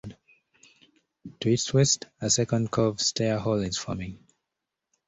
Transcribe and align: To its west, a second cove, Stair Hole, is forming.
To 1.41 1.49
its 1.49 1.71
west, 1.75 2.07
a 2.21 2.31
second 2.31 2.71
cove, 2.71 2.99
Stair 2.99 3.37
Hole, 3.37 3.61
is 3.61 3.77
forming. 3.77 4.17